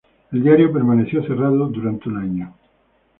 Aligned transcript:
El 0.31 0.41
diario 0.41 0.73
permaneció 0.73 1.21
cerrado 1.23 1.71
por 1.71 1.77
un 1.85 2.17
año. 2.17 2.55